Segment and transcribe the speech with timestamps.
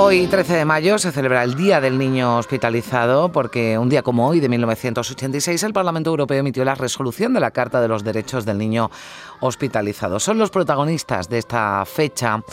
[0.00, 4.28] Hoy, 13 de mayo, se celebra el Día del Niño Hospitalizado porque un día como
[4.28, 8.44] hoy, de 1986, el Parlamento Europeo emitió la resolución de la Carta de los Derechos
[8.44, 8.92] del Niño
[9.40, 10.20] Hospitalizado.
[10.20, 12.44] Son los protagonistas de esta fecha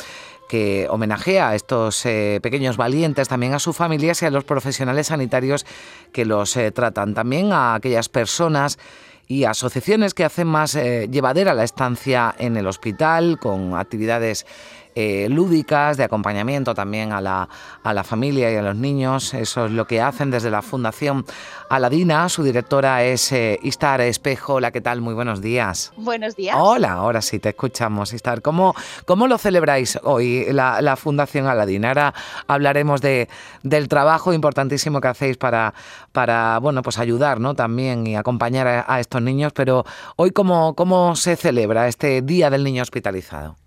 [0.50, 5.08] que homenajea a estos eh, pequeños valientes, también a sus familias y a los profesionales
[5.08, 5.68] sanitarios
[6.12, 8.80] que los eh, tratan, también a aquellas personas
[9.28, 14.46] y asociaciones que hacen más eh, llevadera la estancia en el hospital con actividades
[14.96, 17.50] eh, lúdicas, de acompañamiento también a la,
[17.84, 19.34] a la familia y a los niños.
[19.34, 21.26] Eso es lo que hacen desde la Fundación
[21.70, 22.30] Aladina.
[22.30, 24.56] Su directora es eh, Istar Espejo.
[24.56, 25.02] Hola, ¿qué tal?
[25.02, 25.92] Muy buenos días.
[25.98, 26.56] Buenos días.
[26.58, 28.42] Hola, ahora sí, te escuchamos, Istar.
[28.42, 28.74] ¿Cómo,
[29.06, 31.90] cómo lo celebráis hoy la, la Fundación Aladina?
[31.90, 32.14] Ahora
[32.48, 33.28] hablaremos de,
[33.64, 35.74] del trabajo importantísimo que hacéis para,
[36.12, 37.54] para bueno, pues ayudar ¿no?
[37.54, 42.50] también y acompañar a, a estos niños, pero hoy, ¿cómo, ¿cómo se celebra este Día
[42.50, 43.58] del Niño Hospitalizado?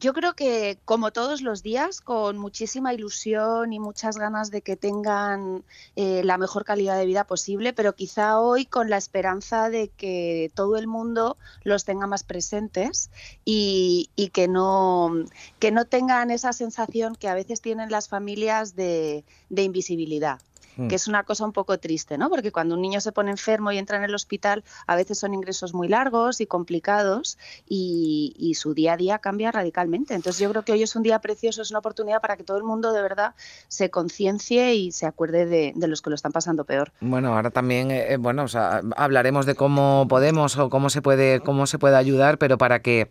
[0.00, 4.76] Yo creo que como todos los días, con muchísima ilusión y muchas ganas de que
[4.76, 5.64] tengan
[5.94, 10.50] eh, la mejor calidad de vida posible, pero quizá hoy con la esperanza de que
[10.54, 13.10] todo el mundo los tenga más presentes
[13.44, 15.12] y, que, no,
[15.60, 20.40] que no tengan esa sensación que a veces tienen las familias de invisibilidad.
[20.76, 20.88] Hmm.
[20.88, 22.28] que es una cosa un poco triste, ¿no?
[22.28, 25.34] Porque cuando un niño se pone enfermo y entra en el hospital, a veces son
[25.34, 30.14] ingresos muy largos y complicados y, y, su día a día cambia radicalmente.
[30.14, 32.56] Entonces yo creo que hoy es un día precioso, es una oportunidad para que todo
[32.56, 33.34] el mundo de verdad
[33.68, 36.92] se conciencie y se acuerde de, de, los que lo están pasando peor.
[37.00, 41.40] Bueno, ahora también, eh, bueno, o sea, hablaremos de cómo podemos o cómo se puede,
[41.40, 43.10] cómo se puede ayudar, pero para que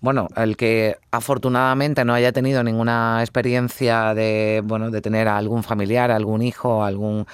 [0.00, 5.62] bueno, el que afortunadamente no haya tenido ninguna experiencia de, bueno, de tener a algún
[5.62, 7.26] familiar, algún hijo, algún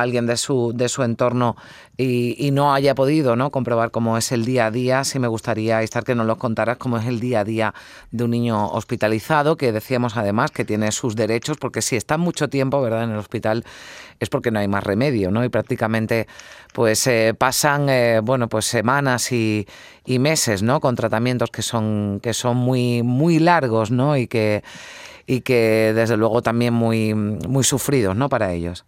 [0.00, 1.56] alguien de su, de su entorno
[1.96, 3.50] y, y, no haya podido ¿no?
[3.50, 6.78] comprobar cómo es el día a día, sí me gustaría estar que nos lo contaras
[6.78, 7.74] cómo es el día a día
[8.10, 12.48] de un niño hospitalizado, que decíamos además que tiene sus derechos, porque si está mucho
[12.48, 13.04] tiempo ¿verdad?
[13.04, 13.64] en el hospital
[14.20, 15.44] es porque no hay más remedio, ¿no?
[15.44, 16.26] Y prácticamente
[16.72, 19.66] pues eh, pasan eh, bueno pues semanas y,
[20.04, 20.80] y, meses ¿no?
[20.80, 24.16] con tratamientos que son, que son muy, muy largos ¿no?
[24.16, 24.64] y que
[25.26, 28.28] y que desde luego también muy, muy sufridos ¿no?
[28.28, 28.84] para ellos.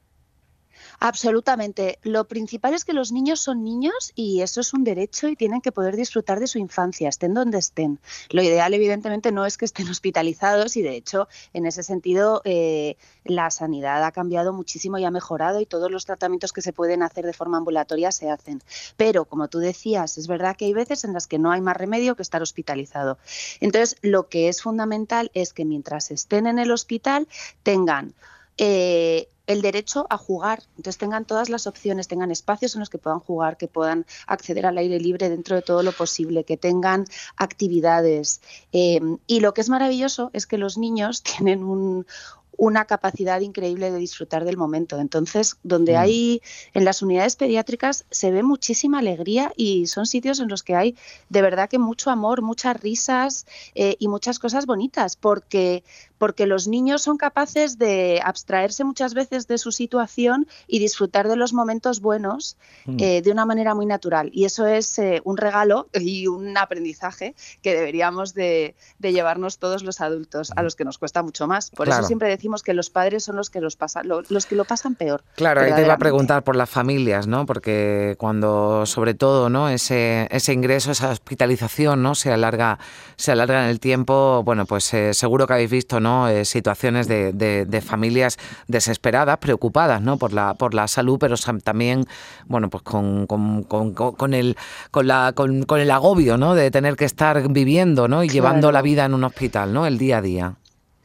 [0.99, 1.99] Absolutamente.
[2.03, 5.61] Lo principal es que los niños son niños y eso es un derecho y tienen
[5.61, 8.01] que poder disfrutar de su infancia, estén donde estén.
[8.31, 12.97] Lo ideal, evidentemente, no es que estén hospitalizados y, de hecho, en ese sentido, eh,
[13.25, 17.03] la sanidad ha cambiado muchísimo y ha mejorado y todos los tratamientos que se pueden
[17.03, 18.63] hacer de forma ambulatoria se hacen.
[18.97, 21.77] Pero, como tú decías, es verdad que hay veces en las que no hay más
[21.77, 23.19] remedio que estar hospitalizado.
[23.61, 27.29] Entonces, lo que es fundamental es que mientras estén en el hospital
[27.63, 28.15] tengan
[28.59, 30.63] eh, el derecho a jugar.
[30.77, 34.67] Entonces tengan todas las opciones, tengan espacios en los que puedan jugar, que puedan acceder
[34.67, 37.05] al aire libre dentro de todo lo posible, que tengan
[37.37, 38.41] actividades.
[38.73, 42.07] Eh, y lo que es maravilloso es que los niños tienen un,
[42.57, 44.99] una capacidad increíble de disfrutar del momento.
[44.99, 45.99] Entonces, donde mm.
[45.99, 46.43] hay
[46.75, 50.97] en las unidades pediátricas se ve muchísima alegría y son sitios en los que hay
[51.29, 55.83] de verdad que mucho amor, muchas risas eh, y muchas cosas bonitas, porque
[56.19, 61.37] porque los niños son capaces de abstraerse muchas veces de su situación y disfrutar de
[61.37, 62.57] los momentos buenos
[62.87, 62.97] mm.
[63.01, 64.31] eh, de una manera muy natural.
[64.33, 69.83] Y eso es eh, un regalo y un aprendizaje que deberíamos de, de, llevarnos todos
[69.83, 71.71] los adultos, a los que nos cuesta mucho más.
[71.71, 72.01] Por claro.
[72.01, 74.65] eso siempre decimos que los padres son los que, los, pasan, lo, los que lo
[74.65, 75.23] pasan peor.
[75.35, 77.47] Claro, ahí te iba a preguntar por las familias, ¿no?
[77.47, 79.69] Porque cuando, sobre todo, ¿no?
[79.69, 82.15] ese, ese ingreso, esa hospitalización, ¿no?
[82.15, 82.79] Se alarga,
[83.17, 86.29] se alarga en el tiempo, bueno, pues eh, seguro que habéis visto, ¿no?
[86.29, 90.17] Eh, situaciones de, de, de, familias desesperadas, preocupadas ¿no?
[90.17, 92.07] por, la, por la salud, pero también
[92.47, 94.57] bueno, pues con, con, con, con el,
[94.91, 96.55] con, la, con, con, el agobio ¿no?
[96.55, 98.25] de tener que estar viviendo ¿no?
[98.25, 98.35] y claro.
[98.35, 99.87] llevando la vida en un hospital, ¿no?
[99.87, 100.55] el día a día.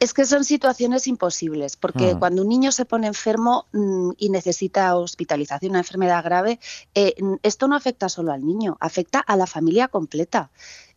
[0.02, 2.18] Es que son situaciones imposibles, porque mm.
[2.18, 6.58] cuando un niño se pone enfermo mmm, y necesita hospitalización, una enfermedad grave,
[6.96, 7.14] eh,
[7.44, 10.50] esto no afecta solo al niño, afecta a la familia completa.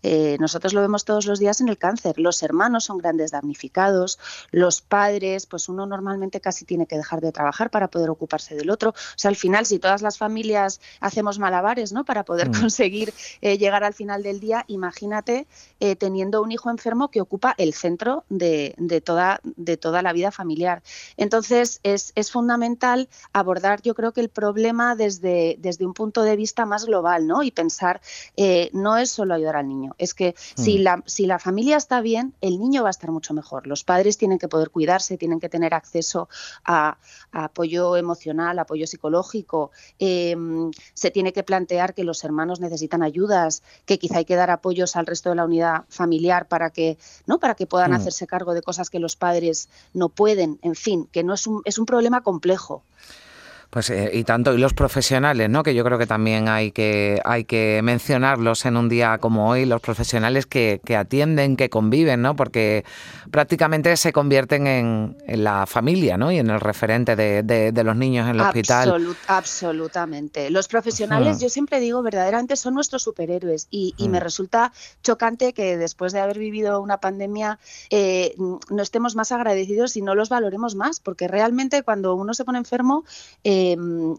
[0.07, 2.19] Eh, nosotros lo vemos todos los días en el cáncer.
[2.19, 4.19] Los hermanos son grandes damnificados,
[4.51, 8.69] los padres, pues uno normalmente casi tiene que dejar de trabajar para poder ocuparse del
[8.69, 8.91] otro.
[8.91, 12.05] O sea, al final, si todas las familias hacemos malabares ¿no?
[12.05, 12.59] para poder mm.
[12.61, 15.47] conseguir eh, llegar al final del día, imagínate
[15.79, 20.13] eh, teniendo un hijo enfermo que ocupa el centro de, de, toda, de toda la
[20.13, 20.83] vida familiar.
[21.17, 26.35] Entonces, es, es, fundamental abordar, yo creo que el problema desde, desde un punto de
[26.35, 27.41] vista más global ¿no?
[27.41, 28.01] y pensar,
[28.35, 30.05] eh, no es solo ayudar al niño, niño.
[30.05, 30.81] Es que si, mm.
[30.81, 33.67] la, si la familia está bien, el niño va a estar mucho mejor.
[33.67, 36.29] Los padres tienen que poder cuidarse, tienen que tener acceso
[36.65, 36.97] a,
[37.31, 39.71] apoyo emocional, apoyo psicológico.
[39.99, 44.49] Em, se tiene que plantear que los hermanos necesitan ayudas, que quizá hay que dar
[44.49, 47.39] apoyos al resto de la unidad familiar para que, ¿no?
[47.39, 47.95] para que puedan mm.
[47.95, 50.59] hacerse cargo de cosas que los padres no pueden.
[50.61, 52.83] En fin, que no es un, es un problema complejo.
[53.75, 55.61] Pues eh, y tanto, y los profesionales, ¿no?
[55.61, 59.65] Que yo creo que también hay que, hay que mencionarlos en un día como hoy,
[59.65, 62.37] los profesionales que, atienden, que conviven, ¿no?
[62.37, 62.85] Porque
[63.31, 66.31] prácticamente se convierten en, la familia, ¿no?
[66.31, 69.13] Y en el referente de, los niños en el hospital.
[69.27, 70.49] absolutamente.
[70.51, 73.67] Los profesionales, yo siempre digo, verdaderamente son nuestros superhéroes.
[73.71, 74.23] Y, me mm.
[74.23, 74.71] resulta
[75.03, 80.15] chocante que después de haber vivido una pandemia eh, no estemos más agradecidos y no
[80.15, 83.03] los valoremos más, porque realmente cuando uno se pone enfermo,
[83.43, 84.17] eh, Em,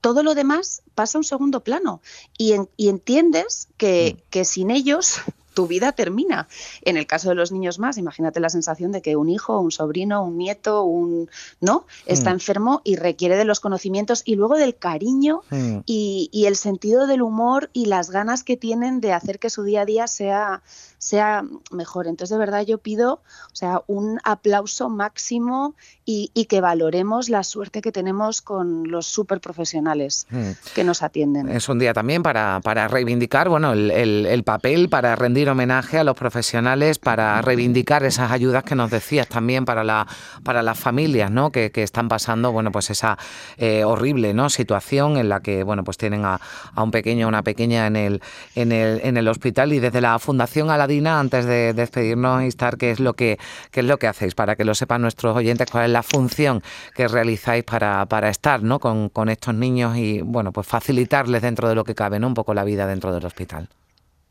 [0.00, 2.00] todo lo demás pasa a un segundo plano
[2.38, 4.22] y, entiendes que, mm.
[4.30, 5.16] que, sin ellos
[5.56, 6.48] tu vida termina.
[6.82, 9.72] En el caso de los niños más, imagínate la sensación de que un hijo, un
[9.72, 11.30] sobrino, un nieto, un
[11.62, 12.34] no está mm.
[12.34, 15.78] enfermo y requiere de los conocimientos y luego del cariño mm.
[15.86, 19.62] y, y, el sentido del humor y las ganas que tienen de hacer que su
[19.62, 20.62] día a día sea
[20.98, 22.06] sea mejor.
[22.06, 23.20] Entonces, de verdad, yo pido
[23.52, 25.74] o sea, un aplauso máximo
[26.04, 30.50] y, que valoremos la suerte que tenemos con los súper profesionales mm.
[30.74, 31.48] que nos atienden.
[31.48, 36.04] Es un día también para, para reivindicar bueno, el, el, papel, para rendir homenaje a
[36.04, 40.06] los profesionales, para reivindicar esas ayudas que nos decías también para, la,
[40.42, 41.50] para las familias ¿no?
[41.50, 43.18] que, que están pasando bueno, pues esa
[43.56, 44.50] eh, horrible ¿no?
[44.50, 46.40] situación en la que bueno, pues tienen a,
[46.74, 48.22] a un pequeño una pequeña en el,
[48.54, 52.78] en, el, en el hospital y desde la Fundación a la antes de despedirnos, instar
[52.78, 53.38] qué es lo que
[53.70, 56.62] qué es lo que hacéis para que lo sepan nuestros oyentes, cuál es la función
[56.94, 58.78] que realizáis para, para estar ¿no?
[58.78, 62.28] con, con estos niños y bueno, pues facilitarles dentro de lo que cabe, ¿no?
[62.28, 63.68] un poco la vida dentro del hospital.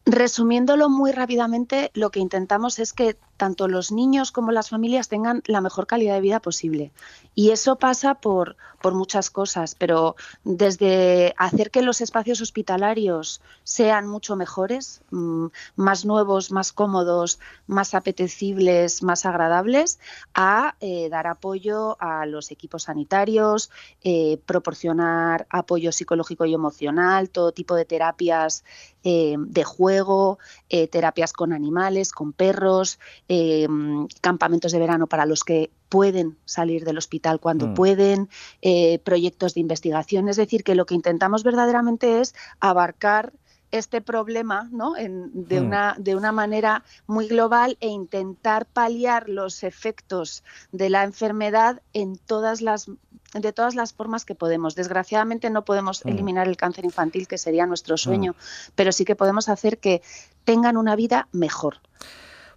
[0.05, 5.43] Resumiéndolo muy rápidamente, lo que intentamos es que tanto los niños como las familias tengan
[5.45, 6.91] la mejor calidad de vida posible.
[7.33, 14.07] Y eso pasa por, por muchas cosas, pero desde hacer que los espacios hospitalarios sean
[14.07, 19.99] mucho mejores, mm, más nuevos, más cómodos, más apetecibles, más agradables,
[20.33, 23.71] a eh, dar apoyo a los equipos sanitarios,
[24.03, 28.63] eh, proporcionar apoyo psicológico y emocional, todo tipo de terapias
[29.03, 30.39] eh, de juego,
[30.91, 33.67] terapias con animales, con perros, eh,
[34.21, 37.73] campamentos de verano para los que pueden salir del hospital cuando mm.
[37.73, 38.29] pueden,
[38.61, 40.29] eh, proyectos de investigación.
[40.29, 43.33] Es decir, que lo que intentamos verdaderamente es abarcar
[43.71, 44.93] este problema ¿no?
[44.93, 45.65] de, mm.
[45.65, 52.17] una, de una manera muy global e intentar paliar los efectos de la enfermedad en
[52.17, 52.89] todas las
[53.33, 54.75] de todas las formas que podemos.
[54.75, 56.09] Desgraciadamente no podemos mm.
[56.09, 58.33] eliminar el cáncer infantil, que sería nuestro sueño,
[58.75, 60.01] pero sí que podemos hacer que
[60.45, 61.81] tengan una vida mejor.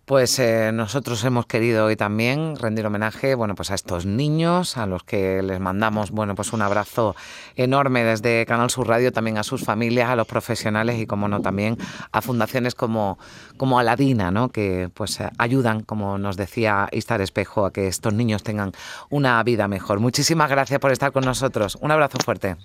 [0.09, 4.87] Pues eh, nosotros hemos querido hoy también rendir homenaje, bueno, pues a estos niños, a
[4.87, 7.15] los que les mandamos, bueno, pues un abrazo
[7.57, 11.43] enorme desde Canal Sur Radio, también a sus familias, a los profesionales y, como no,
[11.43, 11.77] también
[12.11, 13.19] a fundaciones como,
[13.59, 14.49] como Aladina, ¿no?
[14.49, 18.73] Que pues ayudan, como nos decía Istar Espejo, a que estos niños tengan
[19.11, 20.01] una vida mejor.
[20.01, 21.77] Muchísimas gracias por estar con nosotros.
[21.83, 22.57] Un abrazo fuerte.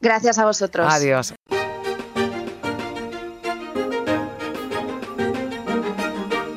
[0.00, 0.86] Gracias a vosotros.
[0.90, 1.35] Adiós.